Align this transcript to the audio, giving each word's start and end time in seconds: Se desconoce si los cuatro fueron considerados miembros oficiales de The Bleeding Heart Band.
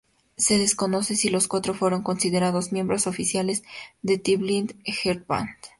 Se 0.35 0.57
desconoce 0.57 1.15
si 1.15 1.29
los 1.29 1.47
cuatro 1.47 1.75
fueron 1.75 2.01
considerados 2.01 2.71
miembros 2.71 3.05
oficiales 3.05 3.61
de 4.01 4.17
The 4.17 4.37
Bleeding 4.37 4.81
Heart 4.83 5.27
Band. 5.27 5.49